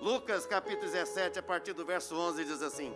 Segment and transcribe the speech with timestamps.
[0.00, 2.94] Lucas capítulo 17, a partir do verso 11, diz assim: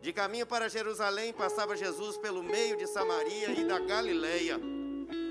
[0.00, 4.58] De caminho para Jerusalém passava Jesus pelo meio de Samaria e da Galileia.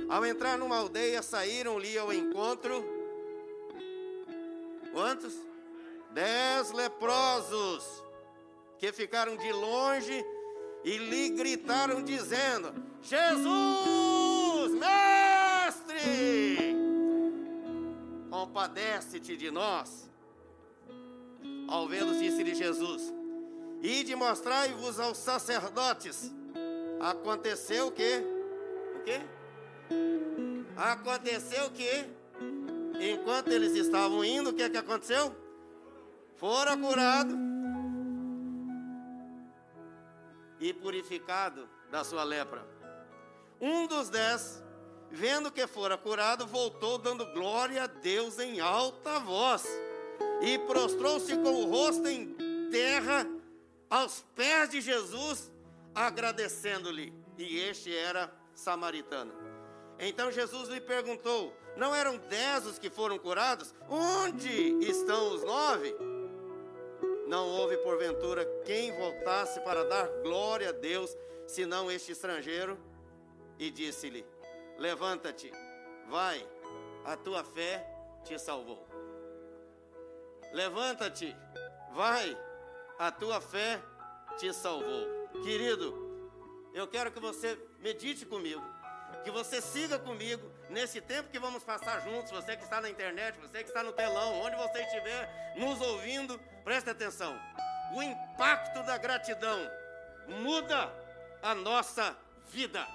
[0.07, 2.85] Ao entrar numa aldeia, saíram-lhe ao encontro.
[4.91, 5.33] Quantos?
[6.11, 8.03] Dez leprosos
[8.77, 10.23] que ficaram de longe
[10.83, 12.71] e lhe gritaram, dizendo:
[13.01, 15.95] Jesus, mestre,
[18.29, 20.08] compadece-te de nós.
[21.69, 23.13] Ao vê-los, disse-lhe Jesus:
[23.81, 26.33] Ide mostrai-vos aos sacerdotes.
[26.99, 28.23] Aconteceu o quê?
[28.95, 29.21] O quê?
[30.75, 32.05] Aconteceu que,
[32.99, 35.35] enquanto eles estavam indo, o que, é que aconteceu?
[36.37, 37.37] Fora curado
[40.59, 42.65] e purificado da sua lepra.
[43.61, 44.63] Um dos dez,
[45.11, 49.65] vendo que fora curado, voltou dando glória a Deus em alta voz
[50.41, 52.35] e prostrou-se com o rosto em
[52.71, 53.27] terra
[53.89, 55.51] aos pés de Jesus,
[55.93, 57.13] agradecendo-lhe.
[57.37, 59.33] E este era samaritano.
[59.97, 63.73] Então Jesus lhe perguntou: Não eram dez os que foram curados?
[63.89, 64.49] Onde
[64.85, 65.95] estão os nove?
[67.27, 71.15] Não houve porventura quem voltasse para dar glória a Deus,
[71.47, 72.77] senão este estrangeiro?
[73.57, 74.25] E disse-lhe:
[74.77, 75.51] Levanta-te,
[76.09, 76.47] vai,
[77.05, 77.85] a tua fé
[78.23, 78.87] te salvou.
[80.51, 81.35] Levanta-te,
[81.91, 82.37] vai,
[82.97, 83.79] a tua fé
[84.37, 85.29] te salvou.
[85.43, 86.09] Querido,
[86.73, 88.63] eu quero que você medite comigo,
[89.23, 92.31] que você siga comigo nesse tempo que vamos passar juntos.
[92.31, 96.39] Você que está na internet, você que está no telão, onde você estiver nos ouvindo,
[96.63, 97.39] preste atenção.
[97.93, 99.59] O impacto da gratidão
[100.41, 100.91] muda
[101.41, 102.15] a nossa
[102.47, 102.85] vida.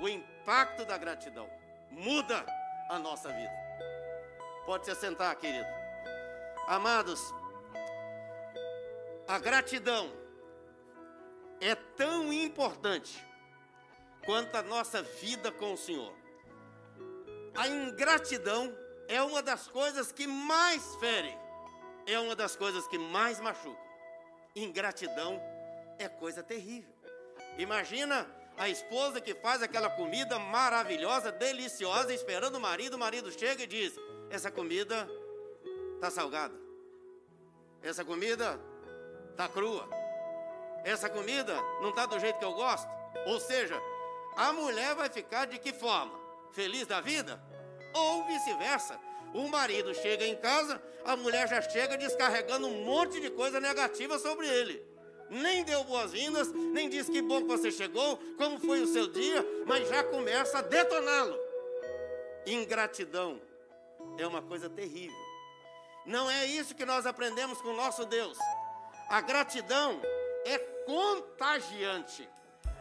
[0.00, 1.48] O impacto da gratidão
[1.90, 2.44] muda
[2.90, 3.52] a nossa vida.
[4.64, 5.75] Pode se sentar, querido.
[6.66, 7.32] Amados,
[9.28, 10.12] a gratidão
[11.60, 13.24] é tão importante
[14.24, 16.12] quanto a nossa vida com o Senhor.
[17.54, 18.76] A ingratidão
[19.06, 21.32] é uma das coisas que mais fere,
[22.04, 23.80] é uma das coisas que mais machuca.
[24.56, 25.40] Ingratidão
[26.00, 26.92] é coisa terrível.
[27.56, 28.26] Imagina
[28.58, 33.66] a esposa que faz aquela comida maravilhosa, deliciosa, esperando o marido, o marido chega e
[33.68, 33.94] diz:
[34.30, 35.08] Essa comida
[35.96, 36.54] está salgada.
[37.82, 38.60] Essa comida
[39.32, 39.88] está crua.
[40.84, 42.88] Essa comida não está do jeito que eu gosto.
[43.26, 43.80] Ou seja,
[44.36, 46.12] a mulher vai ficar de que forma?
[46.52, 47.42] Feliz da vida?
[47.94, 48.98] Ou vice-versa.
[49.34, 54.18] O marido chega em casa, a mulher já chega descarregando um monte de coisa negativa
[54.18, 54.82] sobre ele.
[55.28, 59.44] Nem deu boas-vindas, nem disse que bom que você chegou, como foi o seu dia,
[59.66, 61.36] mas já começa a detoná-lo.
[62.46, 63.40] Ingratidão
[64.18, 65.25] é uma coisa terrível.
[66.06, 68.38] Não é isso que nós aprendemos com o nosso Deus.
[69.08, 70.00] A gratidão
[70.44, 70.56] é
[70.86, 72.28] contagiante.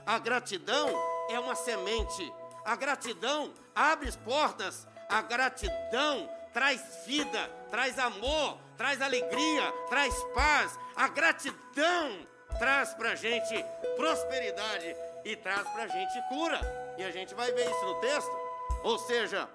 [0.06, 0.90] A gratidão
[1.30, 2.32] é uma semente.
[2.64, 4.88] A gratidão abre portas.
[5.10, 10.78] A gratidão traz vida, traz amor, traz alegria, traz paz.
[10.96, 12.28] A gratidão
[12.60, 13.66] traz para gente
[13.96, 16.62] prosperidade e traz para gente cura.
[16.98, 18.32] E a gente vai ver isso no texto.
[18.84, 19.50] Ou seja,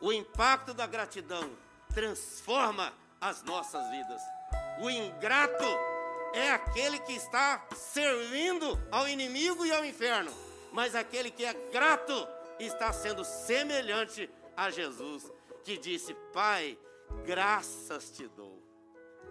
[0.00, 1.50] o impacto da gratidão
[1.94, 4.22] transforma as nossas vidas.
[4.80, 5.64] O ingrato
[6.34, 10.32] é aquele que está servindo ao inimigo e ao inferno,
[10.72, 12.28] mas aquele que é grato
[12.58, 15.30] está sendo semelhante a Jesus,
[15.64, 16.78] que disse: Pai,
[17.24, 18.62] graças te dou.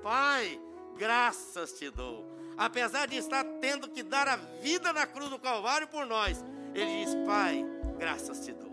[0.01, 0.59] Pai,
[0.97, 2.25] graças te dou.
[2.57, 7.05] Apesar de estar tendo que dar a vida na cruz do Calvário por nós, ele
[7.05, 7.63] diz: Pai,
[7.97, 8.67] graças te dou.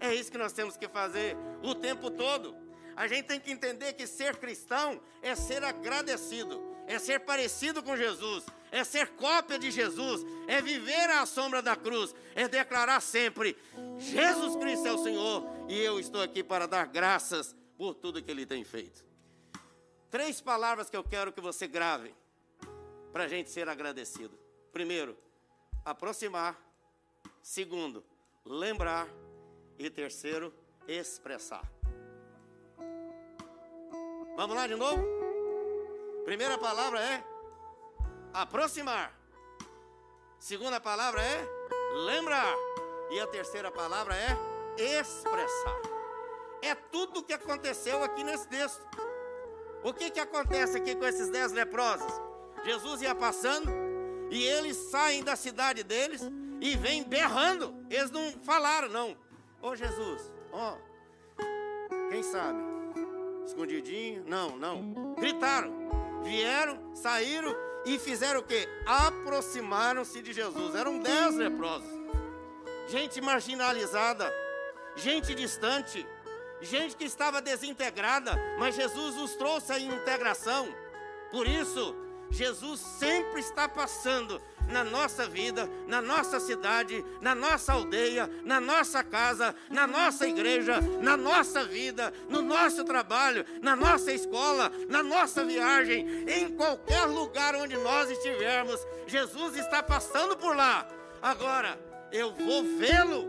[0.00, 2.56] É isso que nós temos que fazer o tempo todo.
[2.96, 7.96] A gente tem que entender que ser cristão é ser agradecido, é ser parecido com
[7.96, 13.56] Jesus, é ser cópia de Jesus, é viver à sombra da cruz, é declarar sempre:
[13.98, 18.30] Jesus Cristo é o Senhor e eu estou aqui para dar graças por tudo que
[18.30, 19.04] Ele tem feito.
[20.10, 22.14] Três palavras que eu quero que você grave
[23.12, 24.38] para a gente ser agradecido.
[24.72, 25.16] Primeiro,
[25.84, 26.60] aproximar.
[27.42, 28.04] Segundo,
[28.44, 29.08] lembrar.
[29.78, 30.52] E terceiro,
[30.86, 31.81] expressar.
[34.34, 35.04] Vamos lá de novo?
[36.24, 37.22] Primeira palavra é
[38.32, 39.12] aproximar.
[40.38, 41.46] Segunda palavra é
[42.06, 42.54] lembrar.
[43.10, 45.80] E a terceira palavra é expressar.
[46.62, 48.80] É tudo o que aconteceu aqui nesse texto.
[49.84, 52.12] O que, que acontece aqui com esses dez leprosos?
[52.64, 53.70] Jesus ia passando
[54.30, 56.22] e eles saem da cidade deles
[56.60, 57.74] e vêm berrando.
[57.90, 59.16] Eles não falaram, não.
[59.60, 60.78] Ô Jesus, ó,
[62.08, 62.71] quem sabe
[63.44, 64.24] escondidinho.
[64.26, 65.14] Não, não.
[65.14, 65.72] Gritaram.
[66.22, 67.54] Vieram, saíram
[67.84, 68.68] e fizeram o quê?
[68.86, 70.74] Aproximaram-se de Jesus.
[70.74, 71.90] Eram dez leprosos.
[72.88, 74.32] Gente marginalizada,
[74.96, 76.06] gente distante,
[76.60, 80.68] gente que estava desintegrada, mas Jesus os trouxe à integração.
[81.30, 81.94] Por isso,
[82.30, 89.02] Jesus sempre está passando na nossa vida, na nossa cidade, na nossa aldeia, na nossa
[89.02, 95.44] casa, na nossa igreja, na nossa vida, no nosso trabalho, na nossa escola, na nossa
[95.44, 100.88] viagem, em qualquer lugar onde nós estivermos, Jesus está passando por lá.
[101.20, 101.78] Agora,
[102.10, 103.24] eu vou vê-lo,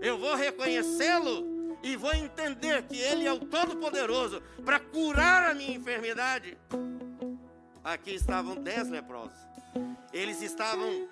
[0.00, 5.76] eu vou reconhecê-lo e vou entender que Ele é o Todo-Poderoso para curar a minha
[5.76, 6.56] enfermidade.
[7.84, 9.36] Aqui estavam dez leprosos.
[10.12, 11.08] Eles estavam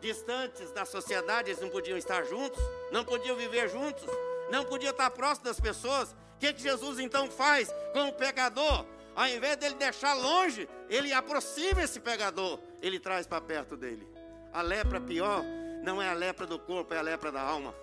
[0.00, 2.62] distantes da sociedade, eles não podiam estar juntos,
[2.92, 4.04] não podiam viver juntos,
[4.50, 6.12] não podiam estar próximos das pessoas.
[6.12, 8.86] O que, que Jesus então faz com o pecador?
[9.16, 14.06] Ao invés dele deixar longe, ele aproxima esse pecador, ele traz para perto dele.
[14.52, 15.42] A lepra pior
[15.82, 17.74] não é a lepra do corpo, é a lepra da alma,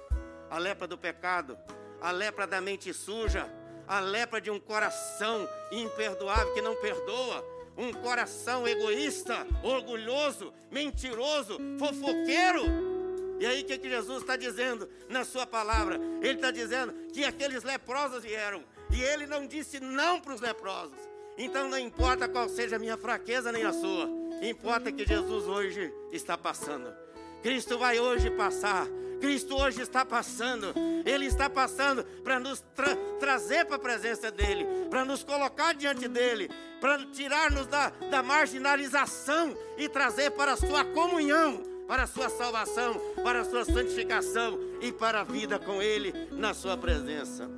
[0.50, 1.58] a lepra do pecado,
[2.00, 3.52] a lepra da mente suja,
[3.88, 12.94] a lepra de um coração imperdoável que não perdoa, um coração egoísta, orgulhoso, mentiroso, fofoqueiro.
[13.40, 16.00] E aí o que, que Jesus está dizendo na sua palavra?
[16.22, 18.64] Ele está dizendo que aqueles leprosos vieram.
[18.92, 20.98] E ele não disse não para os leprosos.
[21.38, 24.08] Então não importa qual seja a minha fraqueza nem a sua.
[24.42, 26.94] Importa que Jesus hoje está passando.
[27.42, 28.88] Cristo vai hoje passar.
[29.24, 30.74] Cristo hoje está passando.
[31.06, 36.10] Ele está passando para nos tra trazer para a presença dEle, para nos colocar diante
[36.10, 36.50] dEle,
[36.82, 43.00] para tirar-nos da, da marginalização e trazer para a sua comunhão, para a sua salvação,
[43.24, 47.50] para a sua santificação e para a vida com Ele na sua presença.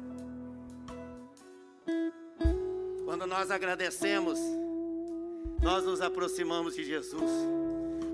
[3.05, 4.37] Quando nós agradecemos,
[5.63, 7.31] nós nos aproximamos de Jesus.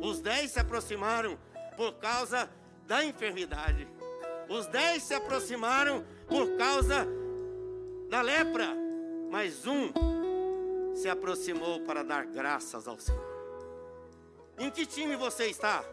[0.01, 1.37] Os dez se aproximaram
[1.75, 2.49] por causa
[2.91, 3.87] da enfermidade.
[4.49, 7.07] Os dez se aproximaram por causa
[8.09, 8.67] da lepra,
[9.29, 9.93] mas um
[10.93, 13.31] se aproximou para dar graças ao Senhor.
[14.59, 15.85] Em que time você está?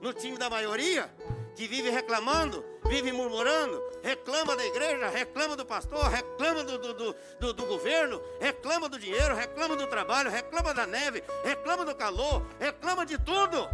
[0.00, 1.10] No time da maioria?
[1.54, 7.52] Que vive reclamando, vive murmurando, reclama da igreja, reclama do pastor, reclama do, do, do,
[7.52, 13.04] do, governo, reclama do dinheiro, reclama do trabalho, reclama da neve, reclama do calor, reclama
[13.04, 13.68] de tudo.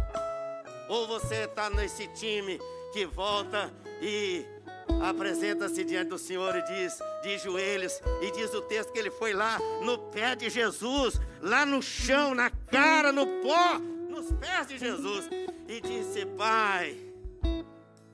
[0.89, 2.59] Ou você está nesse time
[2.93, 4.45] que volta e
[5.01, 9.33] apresenta-se diante do Senhor e diz, de joelhos, e diz o texto que ele foi
[9.33, 13.79] lá no pé de Jesus, lá no chão, na cara, no pó,
[14.09, 15.29] nos pés de Jesus,
[15.67, 16.97] e disse: Pai,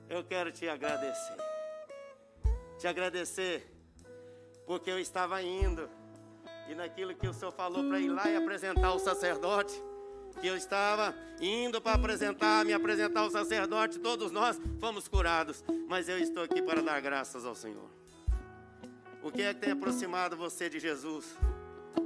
[0.08, 1.36] eu quero te agradecer,
[2.78, 3.72] te agradecer,
[4.66, 5.88] porque eu estava indo,
[6.68, 9.80] e naquilo que o Senhor falou para ir lá e apresentar o sacerdote
[10.40, 16.08] que eu estava indo para apresentar, me apresentar ao sacerdote, todos nós fomos curados, mas
[16.08, 17.90] eu estou aqui para dar graças ao Senhor.
[19.22, 21.34] O que é que tem aproximado você de Jesus?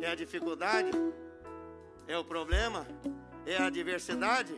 [0.00, 0.90] É a dificuldade?
[2.06, 2.86] É o problema?
[3.44, 4.54] É a adversidade?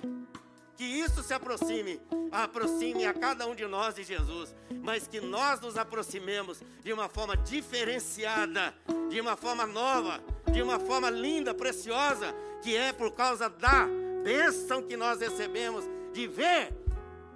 [0.81, 2.01] Que isso se aproxime,
[2.33, 7.07] aproxime a cada um de nós de Jesus, mas que nós nos aproximemos de uma
[7.07, 8.75] forma diferenciada,
[9.11, 13.87] de uma forma nova, de uma forma linda, preciosa, que é por causa da
[14.25, 16.73] bênção que nós recebemos de ver,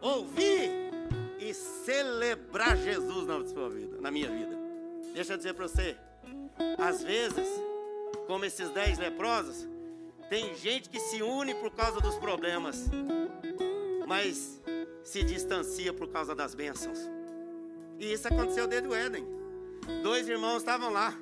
[0.00, 0.70] ouvir
[1.38, 4.58] e celebrar Jesus na sua vida, na minha vida.
[5.12, 5.98] Deixa eu dizer para você,
[6.78, 7.46] às vezes,
[8.26, 9.68] como esses dez leprosos,
[10.28, 12.84] tem gente que se une por causa dos problemas,
[14.06, 14.60] mas
[15.02, 16.98] se distancia por causa das bênçãos.
[17.98, 19.24] E isso aconteceu desde o Éden.
[20.02, 21.14] Dois irmãos estavam lá.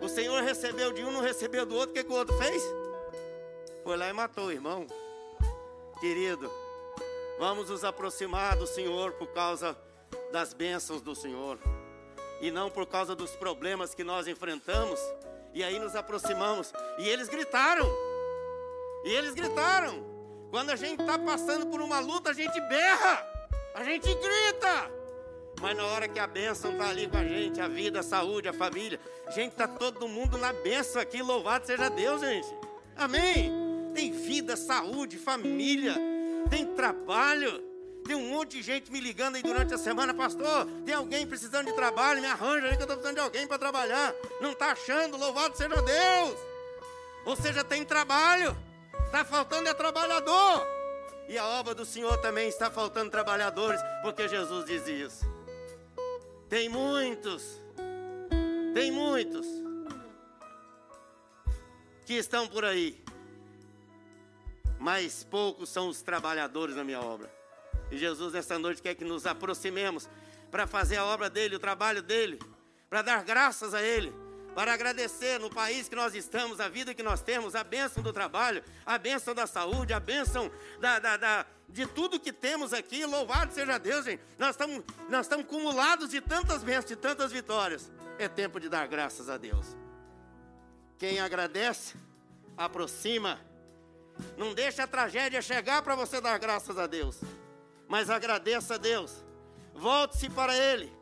[0.00, 1.90] O Senhor recebeu de um, não recebeu do outro.
[1.90, 2.62] O que, que o outro fez?
[3.84, 4.86] Foi lá e matou o irmão.
[6.00, 6.50] Querido,
[7.38, 9.76] vamos nos aproximar do Senhor por causa
[10.32, 11.58] das bênçãos do Senhor.
[12.40, 14.98] E não por causa dos problemas que nós enfrentamos.
[15.52, 16.72] E aí nos aproximamos.
[16.98, 17.88] E eles gritaram.
[19.04, 20.04] E eles gritaram.
[20.50, 23.26] Quando a gente está passando por uma luta, a gente berra.
[23.74, 24.90] A gente grita.
[25.60, 28.48] Mas na hora que a bênção está ali com a gente, a vida, a saúde,
[28.48, 28.98] a família,
[29.34, 32.48] gente, está todo mundo na bênção aqui, louvado seja Deus, gente.
[32.96, 33.52] Amém.
[33.94, 35.94] Tem vida, saúde, família,
[36.48, 37.69] tem trabalho.
[38.04, 40.66] Tem um monte de gente me ligando aí durante a semana, pastor.
[40.84, 43.58] Tem alguém precisando de trabalho, me arranja aí que eu estou precisando de alguém para
[43.58, 44.14] trabalhar.
[44.40, 46.38] Não está achando, louvado seja Deus.
[47.24, 48.56] Ou seja, tem trabalho.
[49.06, 50.66] Está faltando é trabalhador.
[51.28, 55.24] E a obra do Senhor também está faltando trabalhadores, porque Jesus diz isso.
[56.48, 57.60] Tem muitos,
[58.74, 59.46] tem muitos
[62.04, 63.00] que estão por aí,
[64.80, 67.39] mas poucos são os trabalhadores na minha obra.
[67.90, 70.08] E Jesus, nesta noite, quer que nos aproximemos
[70.50, 72.38] para fazer a obra dele, o trabalho dele,
[72.88, 74.12] para dar graças a ele,
[74.54, 78.12] para agradecer no país que nós estamos, a vida que nós temos, a bênção do
[78.12, 83.04] trabalho, a bênção da saúde, a bênção da, da, da de tudo que temos aqui.
[83.06, 84.22] Louvado seja Deus, gente.
[84.38, 87.90] Nós estamos, nós estamos acumulados de tantas bênçãos, de tantas vitórias.
[88.18, 89.76] É tempo de dar graças a Deus.
[90.98, 91.94] Quem agradece,
[92.56, 93.40] aproxima.
[94.36, 97.20] Não deixa a tragédia chegar para você dar graças a Deus.
[97.90, 99.24] Mas agradeça a Deus.
[99.74, 100.92] Volte-se para Ele.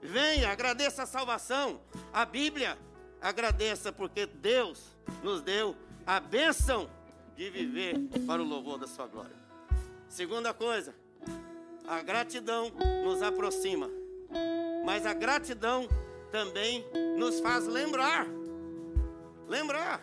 [0.00, 1.82] Venha, agradeça a salvação.
[2.10, 2.78] A Bíblia
[3.20, 6.88] agradeça porque Deus nos deu a bênção
[7.36, 9.36] de viver para o louvor da sua glória.
[10.08, 10.94] Segunda coisa,
[11.86, 12.72] a gratidão
[13.04, 13.90] nos aproxima,
[14.82, 15.86] mas a gratidão
[16.32, 16.86] também
[17.18, 18.26] nos faz lembrar,
[19.46, 20.02] lembrar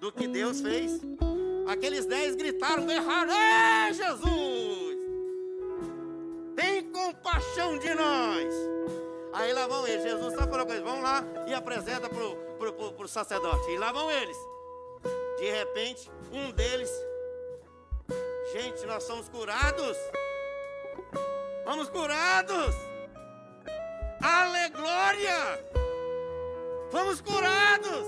[0.00, 1.02] do que Deus fez.
[1.68, 4.59] Aqueles dez gritaram, berraram, é Jesus!
[7.50, 8.54] De nós!
[9.32, 10.04] Aí lá vão eles.
[10.04, 13.70] Jesus só falou com eles: vão lá e apresenta para o pro, pro, pro sacerdote.
[13.70, 14.36] E lá vão eles.
[15.38, 16.90] De repente, um deles.
[18.52, 19.96] Gente, nós somos curados.
[21.64, 22.74] Vamos curados.
[24.22, 25.64] Aleglória!
[26.90, 28.06] Fomos curados.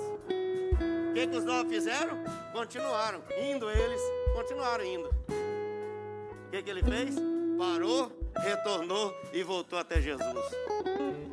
[1.11, 2.23] O que, que os nove fizeram?
[2.53, 3.23] Continuaram.
[3.39, 4.01] Indo eles,
[4.35, 5.09] continuaram indo.
[5.09, 7.15] O que, que ele fez?
[7.59, 10.47] Parou, retornou e voltou até Jesus.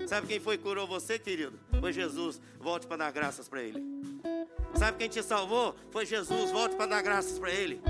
[0.08, 1.60] Sabe quem foi que curou você, querido?
[1.80, 2.42] Foi Jesus.
[2.60, 3.84] Volte para dar graças para Ele.
[4.76, 5.76] Sabe quem te salvou?
[5.92, 6.52] Foi Jesus.
[6.52, 7.82] Volte para dar graças para Ele.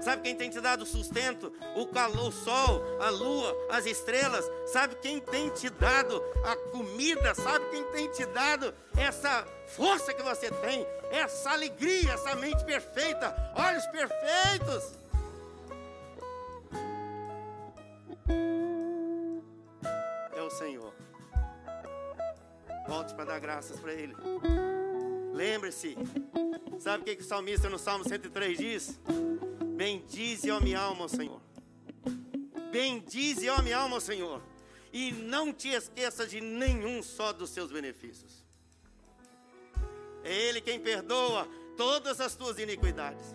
[0.00, 1.52] Sabe quem tem te dado sustento?
[1.74, 4.48] O calor, o sol, a lua, as estrelas.
[4.66, 7.34] Sabe quem tem te dado a comida?
[7.34, 10.86] Sabe quem tem te dado essa força que você tem?
[11.10, 14.98] Essa alegria, essa mente perfeita, olhos perfeitos.
[23.14, 24.14] Para dar graças para Ele.
[25.32, 25.96] Lembre-se,
[26.78, 29.00] sabe o que, que o salmista no Salmo 103 diz?
[29.76, 31.40] Bendize, ó minha alma, Senhor.
[32.72, 34.42] Bendize, ó minha alma, Senhor.
[34.92, 38.44] E não te esqueça de nenhum só dos seus benefícios.
[40.24, 43.34] É Ele quem perdoa todas as tuas iniquidades.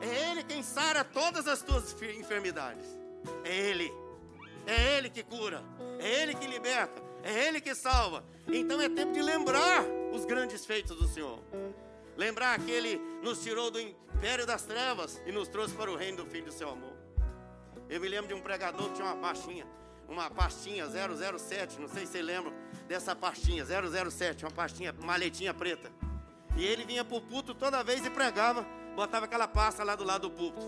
[0.00, 2.86] É Ele quem sara todas as tuas enfermidades.
[3.44, 3.92] É Ele.
[4.66, 5.62] É Ele que cura.
[5.98, 7.02] É Ele que liberta.
[7.22, 8.24] É Ele que salva.
[8.48, 11.40] Então é tempo de lembrar os grandes feitos do Senhor.
[12.16, 16.24] Lembrar que Ele nos tirou do império das trevas e nos trouxe para o reino
[16.24, 16.92] do Filho do seu amor.
[17.88, 19.66] Eu me lembro de um pregador que tinha uma pastinha,
[20.08, 22.52] uma pastinha 007, não sei se você lembra
[22.86, 25.90] dessa pastinha 007, uma pastinha, maletinha preta.
[26.56, 30.04] E ele vinha para o púlpito toda vez e pregava, botava aquela pasta lá do
[30.04, 30.66] lado do púlpito.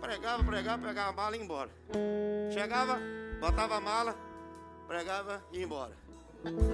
[0.00, 1.70] Pregava, pregava, pegava a mala e ia embora.
[2.52, 2.98] Chegava,
[3.40, 4.16] botava a mala,
[4.86, 5.92] pregava e ia embora.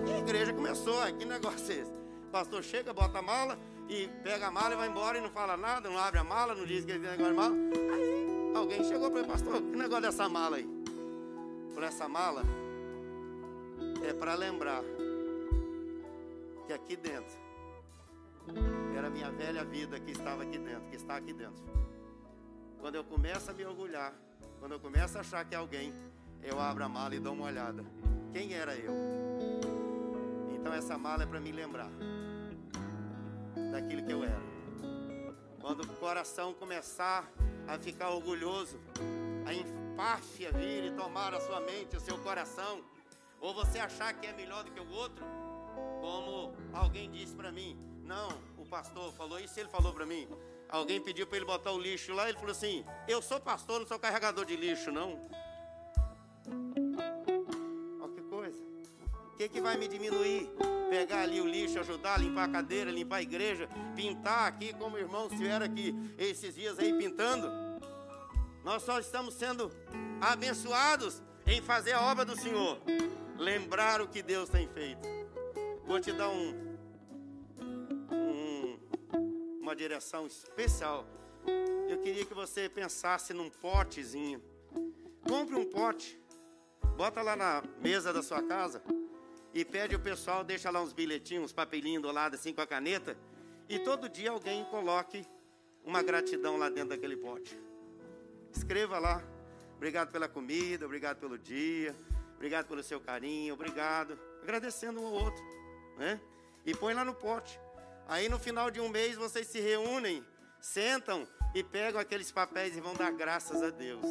[0.07, 1.93] E a igreja começou, que negócio é esse?
[2.27, 5.31] O pastor chega, bota a mala e pega a mala e vai embora e não
[5.31, 7.55] fala nada, não abre a mala, não diz que ele tem negócio de mala.
[7.95, 10.69] Aí alguém chegou para ele, pastor, que negócio dessa mala aí?
[11.75, 12.43] Por essa mala
[14.09, 14.83] é para lembrar
[16.67, 17.39] que aqui dentro
[18.97, 21.63] era a minha velha vida que estava aqui dentro, que está aqui dentro.
[22.81, 24.15] Quando eu começo a me orgulhar,
[24.59, 25.93] quando eu começo a achar que é alguém,
[26.43, 27.85] eu abro a mala e dou uma olhada.
[28.33, 28.93] Quem era eu?
[30.55, 31.91] Então essa mala é para me lembrar
[33.73, 34.43] daquilo que eu era.
[35.61, 37.31] Quando o coração começar
[37.67, 38.79] a ficar orgulhoso,
[39.47, 42.83] a empáfia vir e tomar a sua mente, o seu coração,
[43.41, 45.25] ou você achar que é melhor do que o outro,
[46.01, 50.29] como alguém disse para mim, não, o pastor falou isso, ele falou para mim.
[50.69, 53.87] Alguém pediu para ele botar o lixo lá, ele falou assim: Eu sou pastor, não
[53.87, 55.29] sou carregador de lixo, não.
[59.41, 60.51] Que, que vai me diminuir?
[60.91, 64.99] Pegar ali o lixo, ajudar limpar a cadeira, limpar a igreja, pintar aqui, como o
[64.99, 67.49] irmão estiver aqui esses dias aí pintando.
[68.63, 69.71] Nós só estamos sendo
[70.21, 72.83] abençoados em fazer a obra do Senhor.
[73.39, 75.09] Lembrar o que Deus tem feito.
[75.87, 76.77] Vou te dar um,
[78.13, 78.79] um
[79.59, 81.07] uma direção especial.
[81.89, 84.43] Eu queria que você pensasse num potezinho.
[85.27, 86.21] Compre um pote,
[86.95, 88.83] bota lá na mesa da sua casa
[89.53, 92.67] e pede o pessoal, deixa lá uns bilhetinhos, uns papelinhos do lado assim com a
[92.67, 93.17] caneta
[93.69, 95.25] e todo dia alguém coloque
[95.85, 97.59] uma gratidão lá dentro daquele pote.
[98.53, 99.23] Escreva lá,
[99.77, 101.95] obrigado pela comida, obrigado pelo dia,
[102.35, 105.43] obrigado pelo seu carinho, obrigado, agradecendo um ao outro,
[105.97, 106.21] né?
[106.67, 107.59] E põe lá no pote.
[108.09, 110.25] Aí no final de um mês vocês se reúnem,
[110.61, 114.05] sentam e pegam aqueles papéis e vão dar graças a Deus.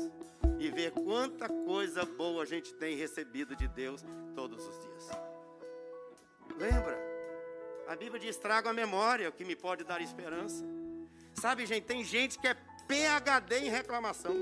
[0.58, 4.04] E ver quanta coisa boa a gente tem recebido de Deus
[4.36, 4.89] todos os dias.
[6.60, 7.00] Lembra?
[7.88, 10.64] A Bíblia diz: traga a memória, o que me pode dar esperança.
[11.34, 12.54] Sabe, gente, tem gente que é
[12.86, 14.36] PhD em reclamação.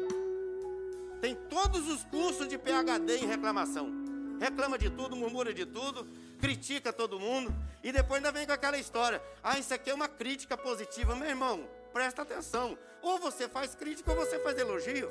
[1.22, 3.92] Tem todos os cursos de PhD em reclamação.
[4.40, 6.08] Reclama de tudo, murmura de tudo,
[6.40, 9.22] critica todo mundo e depois ainda vem com aquela história.
[9.44, 11.16] Ah, isso aqui é uma crítica positiva.
[11.16, 12.78] Meu irmão, presta atenção.
[13.02, 15.10] Ou você faz crítica ou você faz elogio.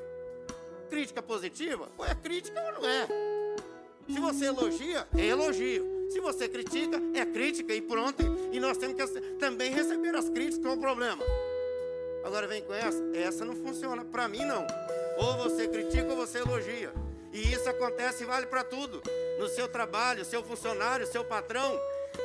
[0.91, 3.09] Crítica positiva, ou é crítica ou não é.
[4.09, 5.96] Se você elogia, é elogio.
[6.09, 8.23] Se você critica, é crítica e pronto.
[8.53, 11.23] E nós temos que também receber as críticas, qual é o problema?
[12.25, 14.05] Agora vem com essa, essa não funciona.
[14.05, 14.67] Para mim, não.
[15.19, 16.93] Ou você critica ou você elogia.
[17.33, 19.03] E isso acontece e vale para tudo.
[19.39, 21.79] No seu trabalho, seu funcionário, seu patrão,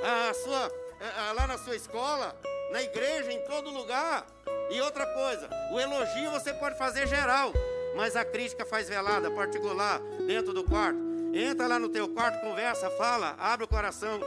[0.04, 0.72] a sua,
[1.18, 2.36] a, lá na sua escola,
[2.72, 4.26] na igreja, em todo lugar.
[4.70, 7.52] E outra coisa, o elogio você pode fazer geral,
[7.96, 11.11] mas a crítica faz velada, particular, dentro do quarto.
[11.34, 14.20] Entra lá no teu quarto, conversa, fala, abre o coração.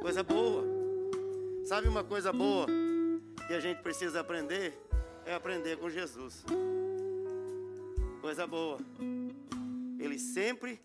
[0.00, 0.64] Coisa boa.
[1.64, 2.66] Sabe uma coisa boa
[3.46, 4.76] que a gente precisa aprender?
[5.24, 6.44] É aprender com Jesus.
[8.20, 8.78] Coisa boa.
[9.98, 10.80] Ele sempre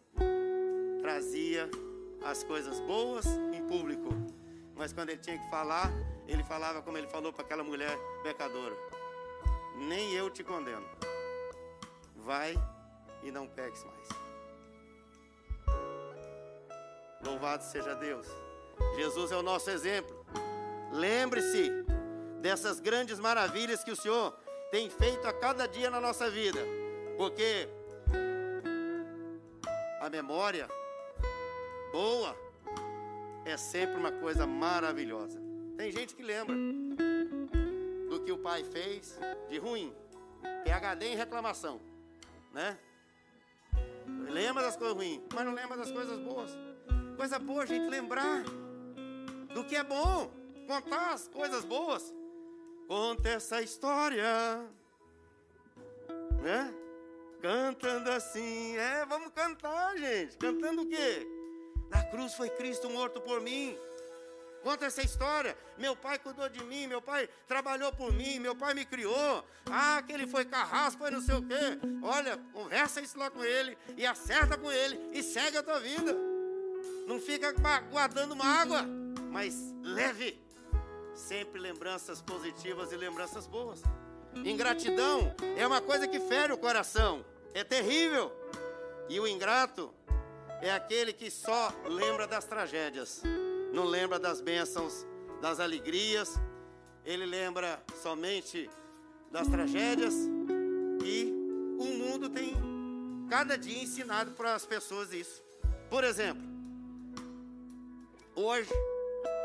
[1.01, 1.70] trazia
[2.24, 4.10] as coisas boas em público.
[4.75, 5.91] Mas quando ele tinha que falar,
[6.27, 8.77] ele falava como ele falou para aquela mulher pecadora:
[9.75, 10.86] Nem eu te condeno.
[12.15, 12.53] Vai
[13.24, 14.28] e não peques mais.
[17.23, 18.27] Louvado seja Deus.
[18.95, 20.25] Jesus é o nosso exemplo.
[20.91, 21.69] Lembre-se
[22.41, 24.33] dessas grandes maravilhas que o Senhor
[24.71, 26.59] tem feito a cada dia na nossa vida.
[27.17, 27.67] Porque
[29.99, 30.67] a memória
[31.91, 32.35] boa
[33.45, 35.39] é sempre uma coisa maravilhosa.
[35.77, 36.55] Tem gente que lembra
[38.09, 39.93] do que o pai fez de ruim.
[40.63, 41.82] PHD em reclamação,
[42.53, 42.77] né?
[44.29, 46.51] Lembra das coisas ruins, mas não lembra das coisas boas.
[47.19, 48.45] Coisa boa a gente lembrar
[49.53, 50.32] do que é bom,
[50.65, 52.13] contar as coisas boas.
[52.88, 54.23] Conta essa história,
[56.41, 56.73] né?
[57.41, 60.38] Cantando assim, é, vamos cantar, gente.
[60.38, 61.27] Cantando o quê?
[61.89, 63.77] Na cruz foi Cristo morto por mim.
[64.63, 65.58] Conta essa história.
[65.77, 69.43] Meu pai cuidou de mim, meu pai trabalhou por mim, meu pai me criou.
[69.69, 71.77] Ah, que ele foi carrasco, foi não sei o quê.
[72.01, 76.38] Olha, conversa isso lá com ele e acerta com ele e segue a tua vida.
[77.10, 77.52] Não fica
[77.89, 78.84] guardando mágoa,
[79.32, 80.39] mas leve
[81.15, 83.82] sempre lembranças positivas e lembranças boas.
[84.45, 88.32] Ingratidão é uma coisa que fere o coração, é terrível.
[89.10, 89.91] E o ingrato
[90.62, 93.24] é aquele que só lembra das tragédias,
[93.74, 95.04] não lembra das bênçãos,
[95.41, 96.36] das alegrias,
[97.04, 98.69] ele lembra somente
[99.32, 100.13] das tragédias
[101.04, 101.34] e
[101.80, 102.54] o mundo tem
[103.28, 105.41] cada dia ensinado para as pessoas isso.
[105.89, 106.59] Por exemplo,
[108.39, 108.71] hoje,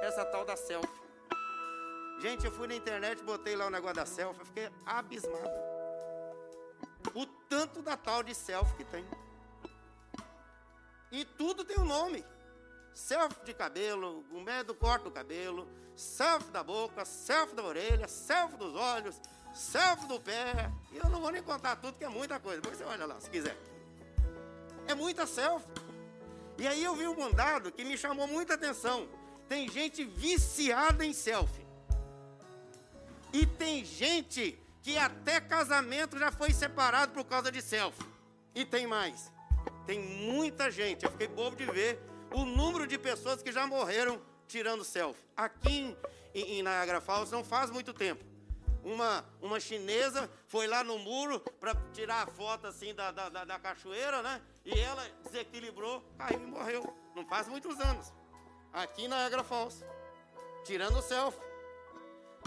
[0.03, 1.03] essa tal da selfie.
[2.21, 5.51] Gente, eu fui na internet, botei lá o negócio da selfie, eu fiquei abismado.
[7.15, 9.05] O tanto da tal de selfie que tem.
[11.11, 12.25] E tudo tem um nome.
[12.93, 18.57] Selfie de cabelo, o médio corte do cabelo, selfie da boca, selfie da orelha, selfie
[18.57, 19.21] dos olhos,
[19.53, 20.71] selfie do pé.
[20.93, 22.61] E eu não vou nem contar tudo, que é muita coisa.
[22.61, 23.57] Depois você olha lá, se quiser.
[24.87, 25.84] É muita selfie.
[26.59, 29.09] E aí eu vi um dado que me chamou muita atenção.
[29.49, 31.67] Tem gente viciada em selfie.
[33.33, 38.05] E tem gente que até casamento já foi separado por causa de selfie.
[38.55, 39.33] E tem mais.
[39.87, 42.01] Tem muita gente, eu fiquei bobo de ver
[42.33, 45.25] o número de pessoas que já morreram tirando selfie.
[45.37, 45.95] Aqui
[46.35, 48.25] em, em Niagara Falls não faz muito tempo.
[48.85, 53.45] Uma, uma chinesa foi lá no muro para tirar a foto assim da, da, da,
[53.45, 54.43] da cachoeira, né?
[54.65, 56.95] E ela desequilibrou, caiu e morreu.
[57.17, 58.13] Não faz muitos anos.
[58.73, 59.85] Aqui em Niagara Falls.
[60.65, 61.41] Tirando selfie.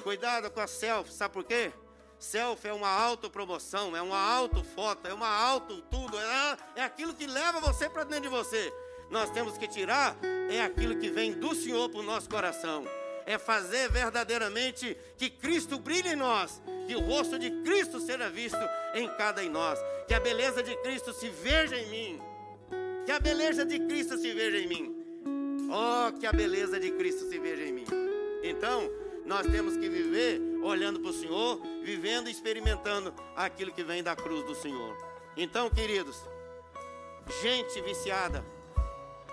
[0.03, 1.73] Cuidado com a selfie, sabe por quê?
[2.19, 7.27] Selfie é uma autopromoção, é uma autofoto, é uma auto tudo, é, é aquilo que
[7.27, 8.73] leva você para dentro de você.
[9.09, 10.15] Nós temos que tirar
[10.49, 12.85] é aquilo que vem do Senhor para o nosso coração.
[13.27, 18.57] É fazer verdadeiramente que Cristo brilhe em nós, que o rosto de Cristo seja visto
[18.95, 22.21] em cada em nós, que a beleza de Cristo se veja em mim,
[23.05, 24.97] que a beleza de Cristo se veja em mim.
[25.69, 27.85] Oh, que a beleza de Cristo se veja em mim.
[28.41, 28.89] Então,
[29.25, 34.15] nós temos que viver olhando para o Senhor, vivendo e experimentando aquilo que vem da
[34.15, 34.97] cruz do Senhor.
[35.35, 36.17] Então, queridos,
[37.41, 38.43] gente viciada,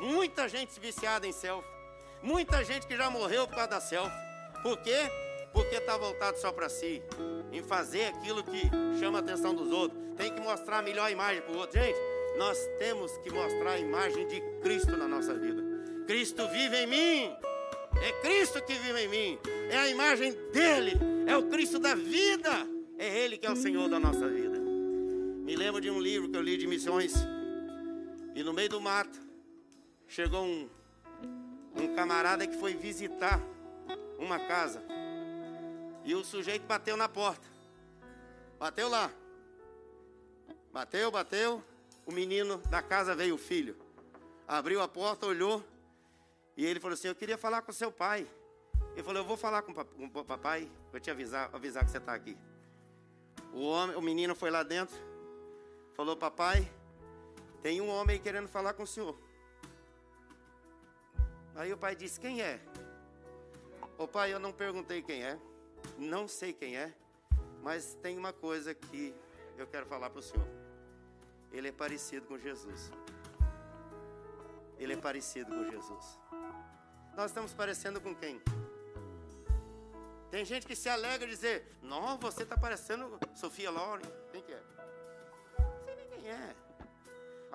[0.01, 1.69] muita gente viciada em selfie,
[2.25, 4.17] muita gente que já morreu por causa da selfie.
[4.63, 5.11] Por quê?
[5.53, 7.03] Porque está voltado só para si,
[7.53, 8.63] em fazer aquilo que
[8.99, 10.03] chama a atenção dos outros.
[10.17, 11.79] Tem que mostrar a melhor imagem para o outro.
[11.79, 11.99] Gente,
[12.39, 15.63] nós temos que mostrar a imagem de Cristo na nossa vida.
[16.07, 17.33] Cristo vive em mim.
[18.03, 19.39] É Cristo que vive em mim.
[19.71, 20.93] É a imagem dele.
[21.27, 22.67] É o Cristo da vida.
[22.99, 24.59] É Ele que é o Senhor da nossa vida.
[24.59, 27.15] Me lembro de um livro que eu li de missões.
[28.35, 29.21] E no meio do mato,
[30.09, 30.69] chegou um,
[31.85, 33.41] um camarada que foi visitar
[34.19, 34.83] uma casa.
[36.05, 37.47] E o sujeito bateu na porta.
[38.59, 39.11] Bateu lá.
[40.73, 41.63] Bateu, bateu.
[42.07, 43.77] O menino da casa veio o filho.
[44.47, 45.63] Abriu a porta, olhou.
[46.57, 48.27] E ele falou assim: Eu queria falar com seu pai.
[48.93, 50.71] Ele falou: Eu vou falar com o papai.
[50.91, 52.37] Vou te avisar, avisar que você está aqui.
[53.53, 54.97] O, homem, o menino foi lá dentro.
[55.95, 56.71] Falou: Papai,
[57.63, 59.19] tem um homem querendo falar com o senhor.
[61.55, 62.61] Aí o pai disse: Quem é?
[63.97, 65.39] O pai, eu não perguntei quem é.
[65.99, 66.93] Não sei quem é.
[67.63, 69.15] Mas tem uma coisa que
[69.57, 70.47] eu quero falar para o senhor.
[71.53, 72.91] Ele é parecido com Jesus.
[74.79, 76.19] Ele é parecido com Jesus.
[77.17, 78.43] Nós estamos parecendo com quem?
[80.31, 84.03] Tem gente que se alegra dizer: Não, você está parecendo Sofia Loren.
[84.33, 84.63] Quem que é?
[85.61, 86.64] Não sei nem quem é.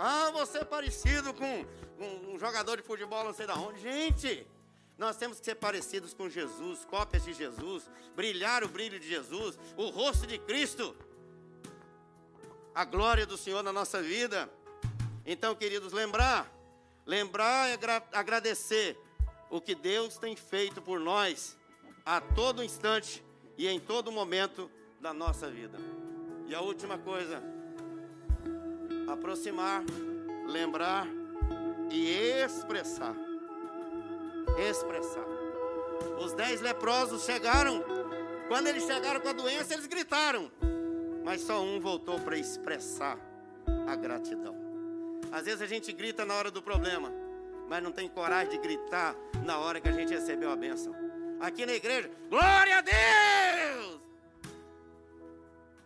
[0.02, 1.66] Ah, você é parecido com
[2.00, 3.82] um, um jogador de futebol, não sei de onde.
[3.82, 4.48] Gente,
[4.98, 7.84] nós temos que ser parecidos com Jesus, cópias de Jesus,
[8.16, 10.96] brilhar o brilho de Jesus, o rosto de Cristo,
[12.74, 14.50] a glória do Senhor na nossa vida.
[15.26, 16.50] Então, queridos, lembrar,
[17.06, 17.78] lembrar e
[18.14, 18.98] agradecer
[19.50, 21.58] o que Deus tem feito por nós
[22.06, 23.22] a todo instante
[23.58, 25.78] e em todo momento da nossa vida.
[26.48, 27.44] E a última coisa,
[29.10, 29.84] aproximar,
[30.46, 31.08] lembrar
[31.92, 32.10] e
[32.44, 33.16] expressar.
[34.58, 35.26] Expressar.
[36.20, 37.84] Os dez leprosos chegaram.
[38.48, 40.52] Quando eles chegaram com a doença, eles gritaram.
[41.24, 43.18] Mas só um voltou para expressar
[43.88, 44.56] a gratidão.
[45.32, 47.12] Às vezes a gente grita na hora do problema,
[47.68, 50.94] mas não tem coragem de gritar na hora que a gente recebeu a bênção.
[51.40, 54.00] Aqui na igreja, glória a Deus!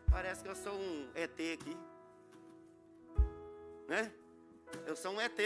[0.09, 1.75] Parece que eu sou um ET aqui
[3.93, 4.11] né?
[4.87, 5.39] Eu sou um ET.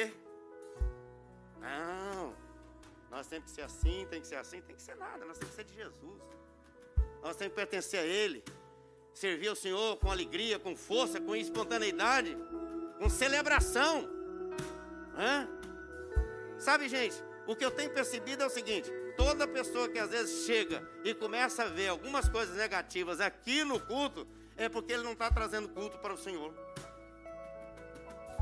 [1.59, 2.33] Não,
[3.11, 5.53] nós temos que ser assim, tem que ser assim, tem que ser nada, nós temos
[5.53, 6.21] que ser de Jesus.
[7.21, 8.41] Nós temos que pertencer a Ele,
[9.13, 12.37] servir ao Senhor com alegria, com força, com espontaneidade,
[12.97, 14.07] com celebração.
[15.17, 15.49] Hã?
[16.57, 20.45] Sabe, gente, o que eu tenho percebido é o seguinte: toda pessoa que às vezes
[20.45, 25.13] chega e começa a ver algumas coisas negativas aqui no culto, é porque ele não
[25.13, 26.53] está trazendo culto para o Senhor.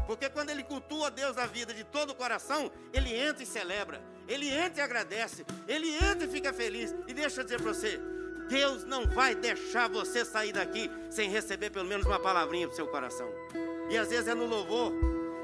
[0.06, 4.02] Porque quando ele cultua Deus na vida de todo o coração, ele entra e celebra,
[4.28, 6.94] ele entra e agradece, ele entra e fica feliz.
[7.08, 8.00] E deixa eu dizer para você:
[8.48, 12.88] Deus não vai deixar você sair daqui sem receber pelo menos uma palavrinha para seu
[12.88, 13.28] coração.
[13.89, 14.91] E às vezes é no louvor,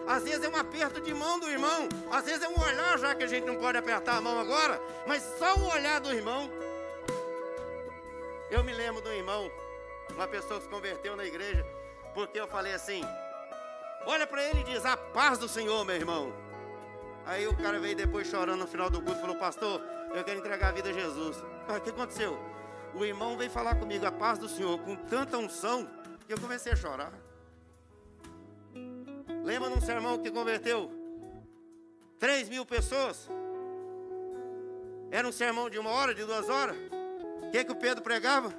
[0.08, 3.15] às vezes é um aperto de mão do irmão, às vezes é um olhar, já
[3.15, 6.50] que a gente não pode apertar a mão agora, mas só o olhar do irmão.
[8.50, 9.50] Eu me lembro do irmão,
[10.10, 11.65] uma pessoa que se converteu na igreja,
[12.13, 13.02] porque eu falei assim:
[14.05, 16.33] Olha para ele e diz: A paz do Senhor, meu irmão.
[17.25, 19.81] Aí o cara veio depois chorando no final do culto e falou: Pastor,
[20.13, 21.37] eu quero entregar a vida a Jesus.
[21.37, 22.37] O que aconteceu?
[22.93, 25.87] O irmão veio falar comigo a paz do Senhor com tanta unção
[26.27, 27.13] que eu comecei a chorar.
[29.43, 30.91] Lembra de um sermão que converteu
[32.19, 33.29] 3 mil pessoas?
[35.09, 36.77] Era um sermão de uma hora, de duas horas.
[37.43, 38.53] O que, que o Pedro pregava?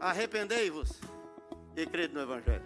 [0.00, 1.00] Arrependei-vos
[1.76, 2.64] e crede no Evangelho.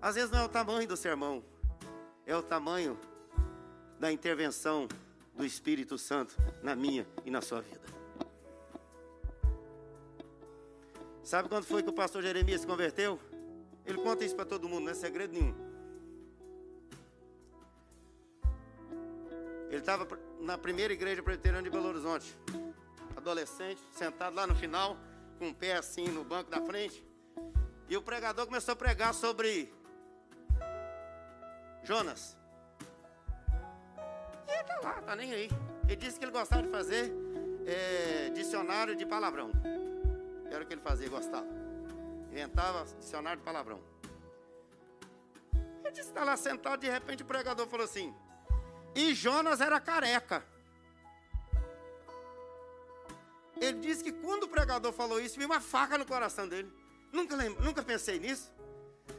[0.00, 1.44] Às vezes não é o tamanho do sermão,
[2.26, 2.98] é o tamanho
[3.98, 4.88] da intervenção
[5.34, 7.80] do Espírito Santo na minha e na sua vida.
[11.22, 13.18] Sabe quando foi que o pastor Jeremias se converteu?
[13.86, 15.54] Ele conta isso para todo mundo, não é segredo nenhum.
[19.68, 20.06] Ele estava
[20.40, 22.36] na primeira igreja presbiteriana de Belo Horizonte,
[23.16, 24.96] adolescente, sentado lá no final,
[25.38, 27.02] com o pé assim no banco da frente.
[27.92, 29.70] E o pregador começou a pregar sobre
[31.82, 32.38] Jonas.
[34.48, 35.50] E ele tá lá, tá nem aí.
[35.84, 37.12] Ele disse que ele gostava de fazer
[37.66, 39.50] é, dicionário de palavrão.
[40.50, 41.46] Era o que ele fazia, gostava.
[42.30, 43.78] Inventava dicionário de palavrão.
[45.84, 48.14] Ele disse que está lá sentado, de repente o pregador falou assim:
[48.94, 50.42] E Jonas era careca.
[53.60, 56.80] Ele disse que quando o pregador falou isso, veio uma faca no coração dele.
[57.12, 58.50] Nunca, lembro, nunca pensei nisso.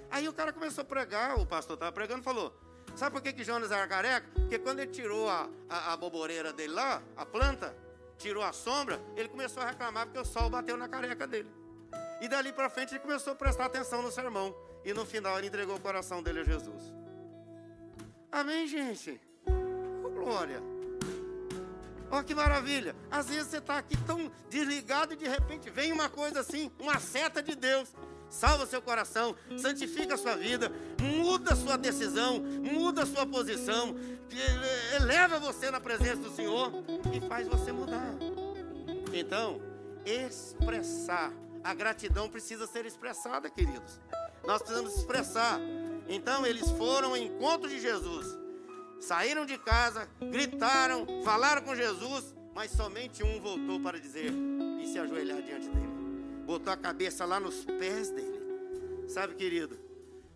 [0.09, 2.53] Aí o cara começou a pregar, o pastor estava pregando e falou:
[2.95, 4.27] Sabe por que, que Jonas era careca?
[4.33, 7.75] Porque quando ele tirou a, a, a boboreira dele lá, a planta,
[8.17, 11.49] tirou a sombra, ele começou a reclamar porque o sol bateu na careca dele.
[12.21, 14.55] E dali para frente ele começou a prestar atenção no sermão.
[14.85, 16.93] E no final ele entregou o coração dele a Jesus.
[18.31, 19.19] Amém, gente?
[19.45, 20.72] Oh, glória.
[22.13, 22.95] Olha que maravilha.
[23.09, 26.99] Às vezes você está aqui tão desligado e de repente vem uma coisa assim, uma
[26.99, 27.89] seta de Deus.
[28.29, 30.71] Salva seu coração, santifica a sua vida,
[31.01, 33.95] muda a sua decisão, muda a sua posição,
[34.95, 36.71] eleva você na presença do Senhor
[37.11, 38.13] e faz você mudar.
[39.11, 39.59] Então,
[40.05, 43.99] expressar a gratidão precisa ser expressada, queridos.
[44.45, 45.59] Nós precisamos expressar.
[46.07, 48.42] Então, eles foram ao encontro de Jesus,
[49.03, 54.31] saíram de casa, gritaram, falaram com Jesus, mas somente um voltou para dizer
[54.81, 55.93] e se ajoelhar diante dele.
[56.45, 58.41] Botou a cabeça lá nos pés dele.
[59.07, 59.77] Sabe, querido,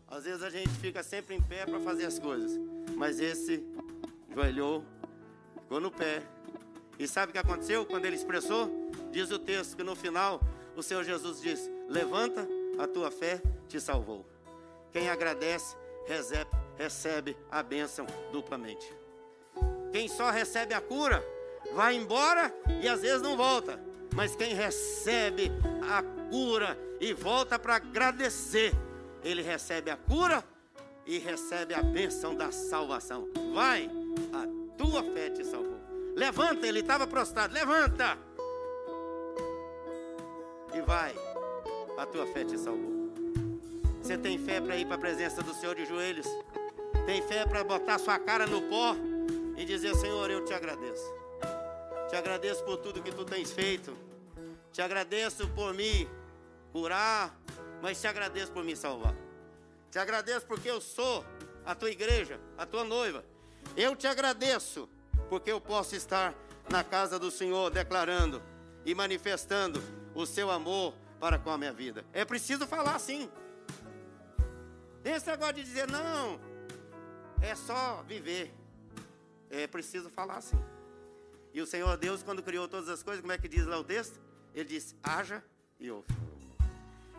[0.07, 2.59] às vezes a gente fica sempre em pé para fazer as coisas,
[2.95, 3.63] mas esse
[4.33, 4.83] joelhou,
[5.61, 6.21] ficou no pé.
[6.99, 8.69] E sabe o que aconteceu quando ele expressou?
[9.11, 10.41] Diz o texto que no final
[10.75, 14.25] o Senhor Jesus diz: Levanta, a tua fé te salvou.
[14.91, 15.75] Quem agradece,
[16.05, 18.93] recebe, recebe a bênção duplamente.
[19.91, 21.23] Quem só recebe a cura,
[21.73, 23.79] vai embora e às vezes não volta.
[24.13, 25.51] Mas quem recebe
[25.89, 28.73] a cura e volta para agradecer,
[29.23, 30.43] ele recebe a cura
[31.05, 33.29] e recebe a bênção da salvação.
[33.53, 33.89] Vai,
[34.33, 35.77] a tua fé te salvou.
[36.15, 38.17] Levanta, ele estava prostrado, levanta.
[40.73, 41.15] E vai,
[41.97, 42.97] a tua fé te salvou.
[44.01, 46.27] Você tem fé para ir para a presença do Senhor de joelhos?
[47.07, 48.93] Tem fé para botar sua cara no pó
[49.55, 51.09] e dizer: Senhor, eu te agradeço.
[52.09, 53.97] Te agradeço por tudo que tu tens feito.
[54.73, 56.05] Te agradeço por me
[56.73, 57.33] curar,
[57.81, 59.15] mas te agradeço por me salvar.
[59.89, 61.23] Te agradeço porque eu sou
[61.65, 63.23] a tua igreja, a tua noiva.
[63.77, 64.89] Eu te agradeço
[65.29, 66.35] porque eu posso estar
[66.69, 68.43] na casa do Senhor declarando
[68.85, 69.81] e manifestando
[70.13, 72.03] o seu amor para com a minha vida.
[72.11, 73.29] É preciso falar assim.
[75.05, 76.37] Esse negócio de dizer, não,
[77.41, 78.53] é só viver.
[79.49, 80.57] É preciso falar assim.
[81.53, 83.83] E o Senhor Deus, quando criou todas as coisas, como é que diz lá o
[83.83, 84.19] texto?
[84.53, 85.43] Ele disse: haja
[85.79, 86.07] e ouve.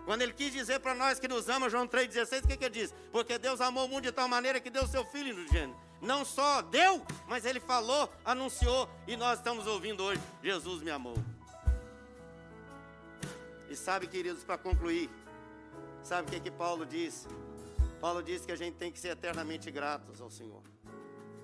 [0.04, 2.74] Quando ele quis dizer para nós que nos ama, João 3,16, o que, que ele
[2.74, 2.94] diz?
[3.12, 5.78] Porque Deus amou o mundo de tal maneira que deu seu filho no gênero.
[6.00, 11.16] Não só deu, mas ele falou, anunciou, e nós estamos ouvindo hoje: Jesus me amou.
[13.68, 15.10] E sabe, queridos, para concluir,
[16.02, 17.26] sabe o que, que Paulo diz?
[18.00, 20.62] Paulo diz que a gente tem que ser eternamente gratos ao Senhor.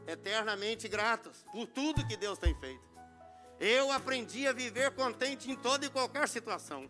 [0.06, 2.82] Eternamente gratos por tudo que Deus tem feito.
[3.58, 6.88] Eu aprendi a viver contente em toda e qualquer situação,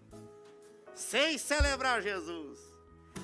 [0.94, 2.58] sem celebrar Jesus,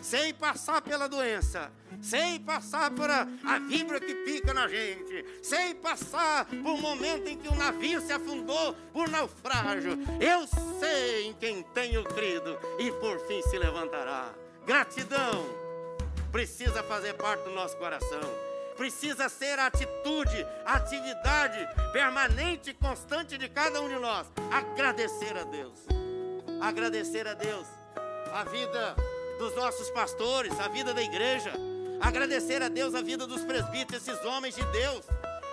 [0.02, 5.74] sem passar pela doença, sem passar por a, a vibra que pica na gente, sem
[5.74, 9.98] passar por um momento em que o navio se afundou por naufrágio.
[10.20, 10.46] Eu
[10.78, 14.32] sei em quem tenho crido e por fim se levantará.
[14.66, 15.59] Gratidão
[16.30, 23.36] precisa fazer parte do nosso coração precisa ser a atitude, a atividade permanente e constante
[23.36, 24.26] de cada um de nós.
[24.50, 25.80] Agradecer a Deus.
[26.62, 27.66] Agradecer a Deus.
[28.32, 28.96] A vida
[29.38, 31.52] dos nossos pastores, a vida da igreja.
[32.00, 35.04] Agradecer a Deus a vida dos presbíteros, esses homens de Deus.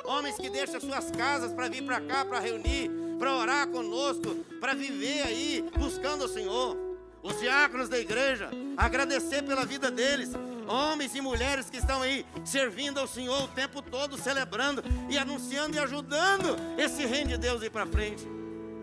[0.05, 4.73] Homens que deixam suas casas para vir para cá, para reunir, para orar conosco, para
[4.73, 6.77] viver aí, buscando o Senhor.
[7.21, 10.29] Os diáconos da igreja, agradecer pela vida deles,
[10.67, 15.75] homens e mulheres que estão aí servindo ao Senhor o tempo todo, celebrando e anunciando
[15.75, 18.27] e ajudando esse reino de Deus ir para frente.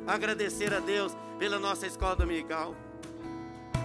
[0.06, 2.74] Agradecer a Deus pela nossa escola dominical.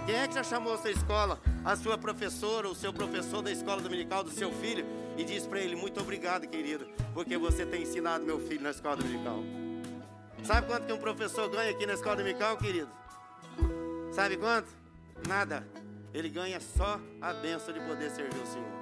[0.06, 3.52] Quem é que já chamou a sua escola, a sua professora, o seu professor da
[3.52, 4.84] escola dominical do seu filho
[5.16, 8.96] e disse para ele: Muito obrigado, querido, porque você tem ensinado meu filho na escola
[8.96, 9.42] dominical.
[10.42, 12.90] Sabe quanto que um professor ganha aqui na escola dominical, querido?
[14.10, 14.68] Sabe quanto?
[15.28, 15.66] Nada
[16.12, 18.80] ele ganha só a benção de poder servir o Senhor.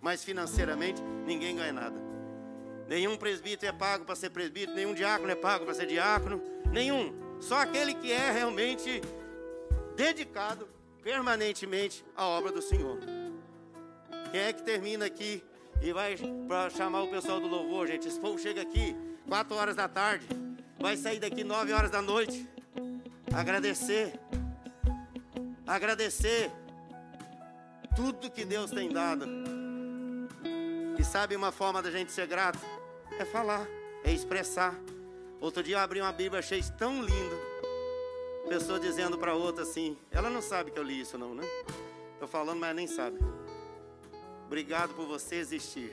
[0.00, 1.96] Mas financeiramente, ninguém ganha nada.
[2.88, 7.14] Nenhum presbítero é pago para ser presbítero, nenhum diácono é pago para ser diácono, nenhum.
[7.40, 9.00] Só aquele que é realmente
[9.94, 10.68] dedicado
[11.02, 12.98] permanentemente à obra do Senhor.
[14.30, 15.42] Quem é que termina aqui
[15.80, 16.16] e vai
[16.46, 18.08] para chamar o pessoal do louvor, gente?
[18.08, 18.96] Esse povo chega aqui
[19.28, 20.26] 4 horas da tarde,
[20.78, 22.48] vai sair daqui 9 horas da noite.
[23.32, 24.18] Agradecer.
[25.66, 26.50] Agradecer
[27.94, 29.26] tudo que Deus tem dado.
[30.98, 32.58] E sabe uma forma da gente ser grato?
[33.18, 33.66] É falar,
[34.04, 34.78] é expressar.
[35.40, 37.40] Outro dia eu abri uma Bíblia, achei tão lindo.
[38.48, 41.44] Pessoa dizendo para outra assim, ela não sabe que eu li isso não, né?
[42.14, 43.18] Estou falando, mas nem sabe.
[44.46, 45.92] Obrigado por você existir.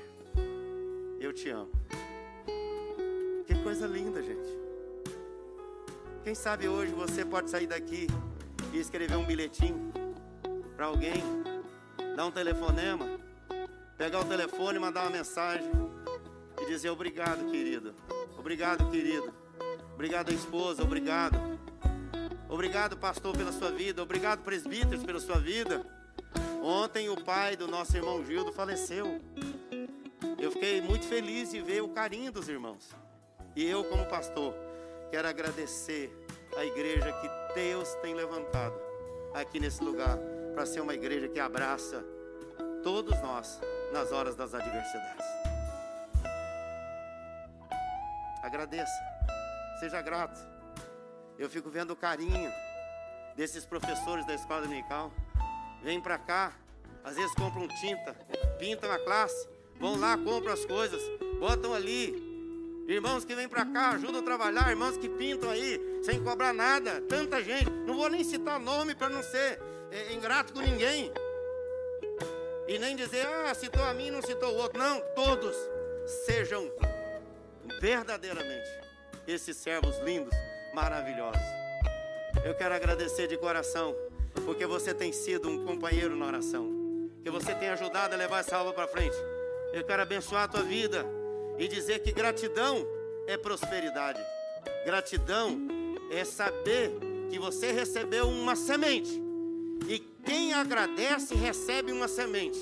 [1.20, 1.72] Eu te amo.
[3.46, 4.58] Que coisa linda, gente.
[6.24, 8.08] Quem sabe hoje você pode sair daqui
[8.74, 9.94] e escrever um bilhetinho
[10.76, 11.24] para alguém,
[12.18, 13.06] dar um telefonema,
[13.96, 15.70] pegar o telefone mandar uma mensagem
[16.60, 17.94] e dizer obrigado, querido.
[18.36, 19.32] Obrigado, querido.
[19.94, 20.82] Obrigado, esposa.
[20.82, 21.38] Obrigado.
[22.50, 24.02] Obrigado, pastor, pela sua vida.
[24.02, 25.86] Obrigado, presbíteros, pela sua vida.
[26.64, 29.22] Ontem o pai do nosso irmão Gildo faleceu.
[30.40, 32.90] Eu fiquei muito feliz de ver o carinho dos irmãos.
[33.56, 34.56] E eu, como pastor,
[35.12, 36.12] quero agradecer
[36.58, 38.74] a igreja que Deus tem levantado
[39.36, 40.18] aqui nesse lugar
[40.58, 42.04] para ser uma igreja que abraça
[42.82, 43.62] todos nós
[43.94, 45.24] nas horas das adversidades.
[48.42, 48.92] Agradeça,
[49.80, 50.40] seja grato.
[51.38, 52.52] Eu fico vendo o carinho
[53.36, 55.12] desses professores da escola dominical.
[55.84, 56.52] Vêm para cá,
[57.04, 58.16] às vezes compram tinta,
[58.58, 59.48] pintam a classe,
[59.80, 61.00] vão lá, compram as coisas,
[61.40, 62.16] botam ali.
[62.88, 67.00] Irmãos que vêm para cá, ajudam a trabalhar, irmãos que pintam aí, sem cobrar nada.
[67.02, 67.70] Tanta gente.
[67.70, 71.12] Não vou nem citar nome para não ser é, ingrato com ninguém.
[72.68, 74.78] E nem dizer, ah, citou a mim, não citou o outro.
[74.78, 75.56] Não, todos
[76.26, 76.70] sejam
[77.80, 78.70] verdadeiramente
[79.28, 80.34] esses servos lindos,
[80.74, 81.42] maravilhosos.
[82.44, 83.96] Eu quero agradecer de coração,
[84.46, 86.70] porque você tem sido um companheiro na oração,
[87.24, 89.16] que você tem ajudado a levar essa aula para frente.
[89.74, 91.06] Eu quero abençoar a tua vida
[91.58, 92.86] e dizer que gratidão
[93.28, 94.22] é prosperidade.
[94.86, 95.58] Gratidão
[96.12, 96.92] é saber
[97.30, 99.27] que você recebeu uma semente
[99.88, 102.60] e quem agradece recebe uma semente.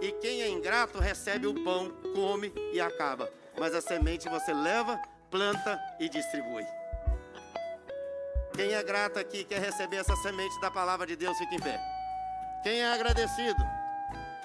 [0.00, 3.30] E quem é ingrato recebe o pão, come e acaba.
[3.58, 6.64] Mas a semente você leva, planta e distribui.
[8.54, 11.80] Quem é grato aqui quer receber essa semente da palavra de Deus, fique em pé.
[12.62, 13.62] Quem é agradecido,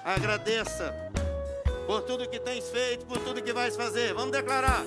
[0.04, 0.94] agradeça
[1.86, 4.14] por tudo que tens feito, por tudo que vais fazer.
[4.14, 4.84] Vamos declarar.